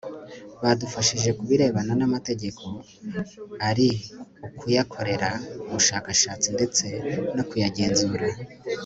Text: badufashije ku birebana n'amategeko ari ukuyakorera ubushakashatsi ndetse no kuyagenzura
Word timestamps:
badufashije 0.61 1.29
ku 1.37 1.43
birebana 1.49 1.93
n'amategeko 1.99 2.63
ari 3.69 3.87
ukuyakorera 4.47 5.29
ubushakashatsi 5.69 6.47
ndetse 6.57 6.85
no 7.35 7.43
kuyagenzura 7.49 8.27